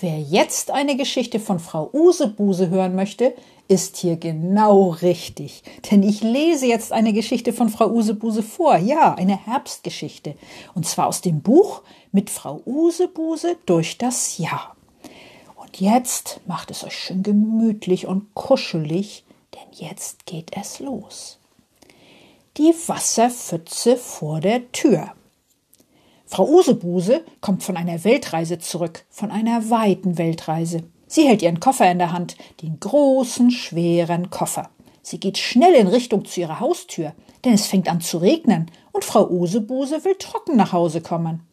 [0.00, 3.34] wer jetzt eine Geschichte von Frau Usebuse hören möchte,
[3.68, 5.62] ist hier genau richtig.
[5.90, 8.76] Denn ich lese jetzt eine Geschichte von Frau Usebuse vor.
[8.76, 10.34] Ja, eine Herbstgeschichte.
[10.74, 14.76] Und zwar aus dem Buch mit Frau Usebuse durch das Jahr.
[15.56, 19.24] Und jetzt macht es euch schön gemütlich und kuschelig,
[19.54, 21.38] denn jetzt geht es los.
[22.56, 25.12] Die Wasserpfütze vor der Tür.
[26.34, 30.82] Frau Usebuse kommt von einer Weltreise zurück, von einer weiten Weltreise.
[31.06, 34.68] Sie hält ihren Koffer in der Hand, den großen, schweren Koffer.
[35.00, 37.12] Sie geht schnell in Richtung zu ihrer Haustür,
[37.44, 41.46] denn es fängt an zu regnen und Frau Usebuse will trocken nach Hause kommen.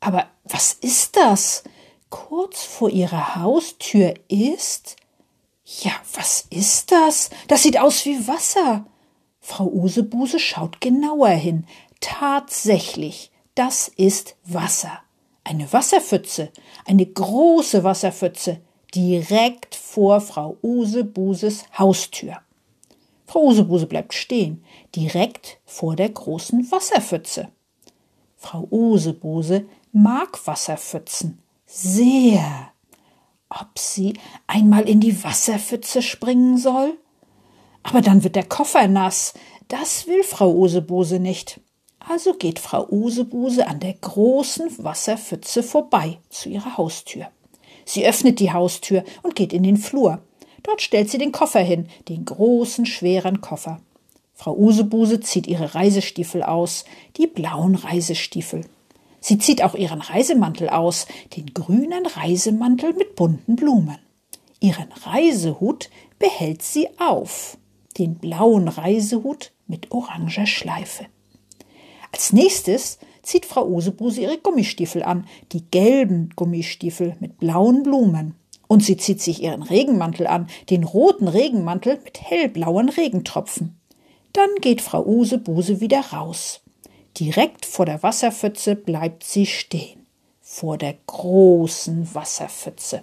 [0.00, 1.62] Aber was ist das?
[2.10, 4.96] Kurz vor ihrer Haustür ist.
[5.64, 7.30] Ja, was ist das?
[7.46, 8.84] Das sieht aus wie Wasser.
[9.38, 11.68] Frau Usebuse schaut genauer hin.
[12.00, 15.00] Tatsächlich, das ist Wasser.
[15.42, 16.52] Eine Wasserpfütze,
[16.84, 18.60] eine große Wasserpfütze,
[18.94, 22.36] direkt vor Frau Usebuses Haustür.
[23.26, 27.48] Frau Usebuse bleibt stehen, direkt vor der großen Wasserpfütze.
[28.36, 32.70] Frau Usebuse mag Wasserpfützen sehr.
[33.48, 34.14] Ob sie
[34.46, 36.96] einmal in die Wasserpfütze springen soll?
[37.82, 39.34] Aber dann wird der Koffer nass.
[39.66, 41.60] Das will Frau Usebuse nicht.
[42.10, 47.28] Also geht Frau Usebuse an der großen Wasserpfütze vorbei zu ihrer Haustür.
[47.84, 50.22] Sie öffnet die Haustür und geht in den Flur.
[50.62, 53.82] Dort stellt sie den Koffer hin, den großen, schweren Koffer.
[54.32, 56.86] Frau Usebuse zieht ihre Reisestiefel aus,
[57.18, 58.64] die blauen Reisestiefel.
[59.20, 61.06] Sie zieht auch ihren Reisemantel aus,
[61.36, 63.98] den grünen Reisemantel mit bunten Blumen.
[64.60, 67.58] Ihren Reisehut behält sie auf,
[67.98, 71.04] den blauen Reisehut mit oranger Schleife.
[72.12, 78.34] Als nächstes zieht Frau Usebuse ihre Gummistiefel an, die gelben Gummistiefel mit blauen Blumen.
[78.66, 83.78] Und sie zieht sich ihren Regenmantel an, den roten Regenmantel mit hellblauen Regentropfen.
[84.32, 86.60] Dann geht Frau Usebuse wieder raus.
[87.18, 90.06] Direkt vor der Wasserpfütze bleibt sie stehen.
[90.40, 93.02] Vor der großen Wasserpfütze.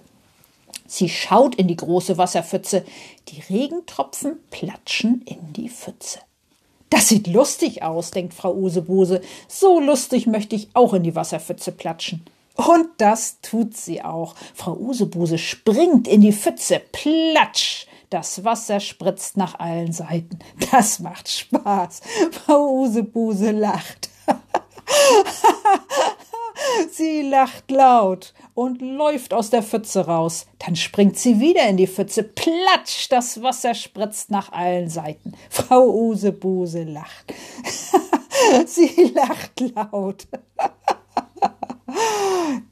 [0.86, 2.84] Sie schaut in die große Wasserpfütze.
[3.28, 6.20] Die Regentropfen platschen in die Pfütze.
[6.90, 9.20] Das sieht lustig aus, denkt Frau Usebuse.
[9.48, 12.24] So lustig möchte ich auch in die Wasserpfütze platschen.
[12.54, 14.34] Und das tut sie auch.
[14.54, 16.80] Frau Usebuse springt in die Pfütze.
[16.92, 17.86] Platsch!
[18.08, 20.38] Das Wasser spritzt nach allen Seiten.
[20.70, 22.00] Das macht Spaß.
[22.30, 24.08] Frau Usebuse lacht.
[26.90, 30.46] sie lacht laut und läuft aus der Pfütze raus.
[30.58, 32.22] Dann springt sie wieder in die Pfütze.
[32.22, 35.32] Platsch, das Wasser spritzt nach allen Seiten.
[35.50, 37.34] Frau Usebuse lacht.
[38.66, 40.26] sie lacht laut.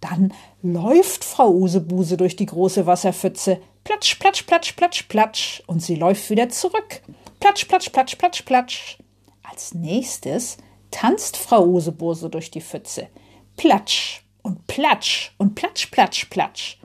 [0.00, 3.60] Dann läuft Frau Usebuse durch die große Wasserpfütze.
[3.84, 5.62] Platsch, platsch, platsch, platsch, platsch.
[5.66, 7.02] Und sie läuft wieder zurück.
[7.40, 8.98] Platsch, platsch, platsch, platsch, platsch.
[9.42, 10.56] Als nächstes
[10.90, 13.08] tanzt Frau Usebuse durch die Pfütze.
[13.56, 16.78] Platsch, und platsch und platsch, platsch, platsch.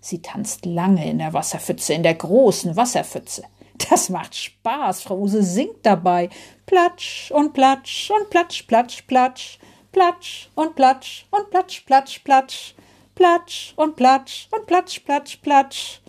[0.00, 3.44] Sie tanzt lange in der Wasserpfütze, in der großen Wasserpfütze.
[3.90, 5.02] Das macht Spaß.
[5.02, 6.28] Frau Use singt dabei.
[6.66, 9.58] Platsch und platsch und platsch, platsch, platsch.
[9.92, 12.74] Platsch und platsch und platsch, platsch, platsch.
[13.14, 16.00] Platsch und platsch und platsch, platsch, platsch.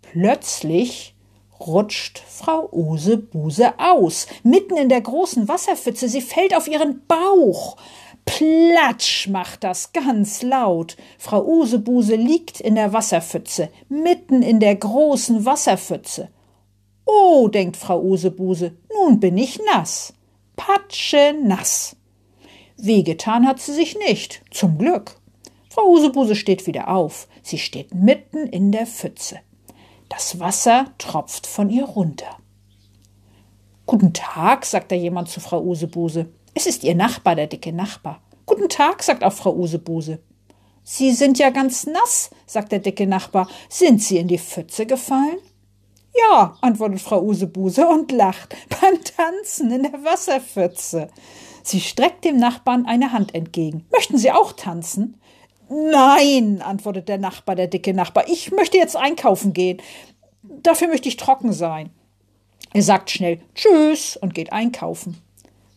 [0.00, 1.14] Plötzlich
[1.60, 6.08] rutscht Frau Use Buse aus, mitten in der großen Wasserpfütze.
[6.08, 7.76] Sie fällt auf ihren Bauch.
[8.24, 10.96] Platsch macht das ganz laut.
[11.18, 16.28] Frau Usebuse liegt in der Wasserpfütze, mitten in der großen Wasserpfütze.
[17.04, 20.14] Oh, denkt Frau Usebuse, nun bin ich nass.
[20.56, 21.96] Patsche nass.
[22.76, 25.16] Wehgetan hat sie sich nicht, zum Glück.
[25.70, 27.28] Frau Usebuse steht wieder auf.
[27.42, 29.40] Sie steht mitten in der Pfütze.
[30.08, 32.36] Das Wasser tropft von ihr runter.
[33.86, 36.26] Guten Tag, sagt da jemand zu Frau Usebuse.
[36.54, 38.20] Es ist Ihr Nachbar, der dicke Nachbar.
[38.44, 40.18] Guten Tag, sagt auch Frau Usebuse.
[40.84, 43.48] Sie sind ja ganz nass, sagt der dicke Nachbar.
[43.70, 45.38] Sind Sie in die Pfütze gefallen?
[46.14, 51.08] Ja, antwortet Frau Usebuse und lacht beim Tanzen in der Wasserpfütze.
[51.62, 53.86] Sie streckt dem Nachbarn eine Hand entgegen.
[53.90, 55.18] Möchten Sie auch tanzen?
[55.70, 58.28] Nein, antwortet der Nachbar, der dicke Nachbar.
[58.28, 59.80] Ich möchte jetzt einkaufen gehen.
[60.42, 61.90] dafür möchte ich trocken sein.
[62.74, 65.16] Er sagt schnell Tschüss und geht einkaufen.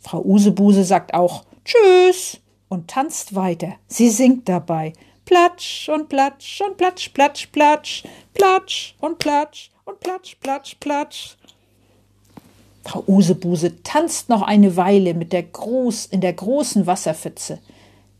[0.05, 2.37] Frau Usebuse sagt auch Tschüss
[2.69, 3.73] und tanzt weiter.
[3.87, 4.93] Sie singt dabei
[5.25, 8.03] Platsch und Platsch und Platsch, Platsch, Platsch,
[8.35, 11.37] Platsch und Platsch und Platsch, Platsch, Platsch.
[12.83, 17.57] Frau Usebuse tanzt noch eine Weile mit der Groß in der großen Wasserpfütze.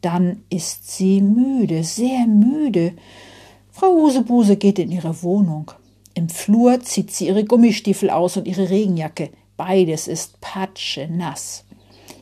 [0.02, 2.94] Dann ist sie müde, sehr müde.
[3.72, 5.70] Frau Usebuse geht in ihre Wohnung.
[6.16, 9.30] Im Flur zieht sie ihre Gummistiefel aus und ihre Regenjacke.
[9.56, 11.65] Beides ist patschenass.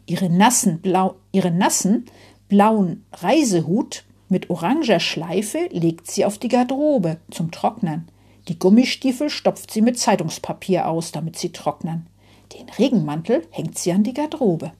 [0.06, 2.06] Ihre nassen, blau, ihre nassen
[2.50, 8.08] blauen Reisehut mit oranger Schleife legt sie auf die Garderobe zum Trocknen.
[8.48, 12.08] Die Gummistiefel stopft sie mit Zeitungspapier aus, damit sie trocknen.
[12.54, 14.72] Den Regenmantel hängt sie an die Garderobe.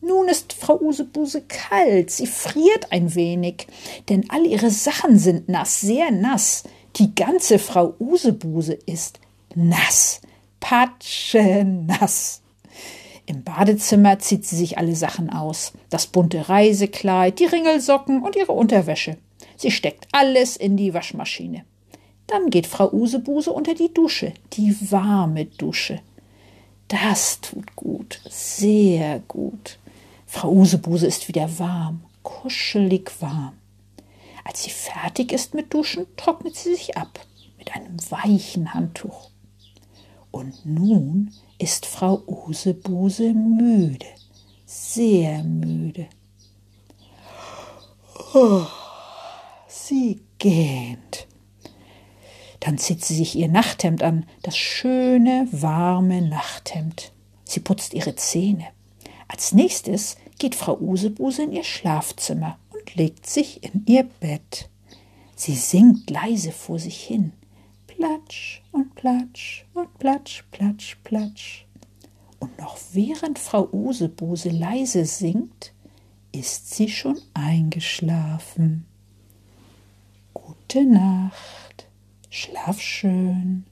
[0.00, 3.68] Nun ist Frau Usebuse kalt, sie friert ein wenig,
[4.08, 6.64] denn all ihre Sachen sind nass, sehr nass.
[6.96, 9.20] Die ganze Frau Usebuse ist
[9.54, 10.20] nass,
[10.58, 12.41] patschenass.
[13.26, 15.72] Im Badezimmer zieht sie sich alle Sachen aus.
[15.90, 19.16] Das bunte Reisekleid, die Ringelsocken und ihre Unterwäsche.
[19.56, 21.64] Sie steckt alles in die Waschmaschine.
[22.26, 26.00] Dann geht Frau Usebuse unter die Dusche, die warme Dusche.
[26.88, 29.78] Das tut gut, sehr gut.
[30.26, 33.52] Frau Usebuse ist wieder warm, kuschelig warm.
[34.44, 37.20] Als sie fertig ist mit Duschen, trocknet sie sich ab
[37.58, 39.31] mit einem weichen Handtuch.
[40.32, 44.06] Und nun ist Frau Usebuse müde,
[44.66, 46.08] sehr müde.
[48.34, 48.66] Oh,
[49.68, 51.28] sie gähnt.
[52.60, 57.12] Dann zieht sie sich ihr Nachthemd an, das schöne, warme Nachthemd.
[57.44, 58.68] Sie putzt ihre Zähne.
[59.28, 64.70] Als nächstes geht Frau Usebuse in ihr Schlafzimmer und legt sich in ihr Bett.
[65.36, 67.32] Sie singt leise vor sich hin.
[67.86, 71.66] Platsch und platsch und platsch, platsch, platsch.
[72.38, 75.72] Und noch während Frau Usebuse leise singt,
[76.30, 78.86] ist sie schon eingeschlafen.
[80.32, 81.88] Gute Nacht,
[82.30, 83.64] schlaf schön.